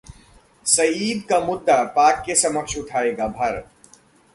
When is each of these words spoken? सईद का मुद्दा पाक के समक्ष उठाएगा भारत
सईद 0.65 1.23
का 1.29 1.39
मुद्दा 1.39 1.83
पाक 1.95 2.23
के 2.25 2.35
समक्ष 2.35 2.77
उठाएगा 2.77 3.27
भारत 3.27 3.69